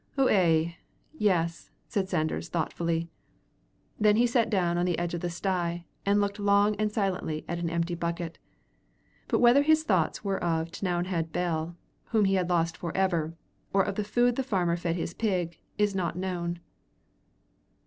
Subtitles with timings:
[0.17, 0.77] "Ou ay;
[1.13, 3.11] yes," said Sanders, thoughtfully.
[3.99, 7.45] Then he sat down on the edge of the sty, and looked long and silently
[7.47, 8.39] at an empty bucket.
[9.27, 11.75] But whether his thoughts were of T'nowhead's Bell,
[12.05, 13.35] whom he had lost forever,
[13.73, 16.61] or of the food the farmer fed his pig on, is not known.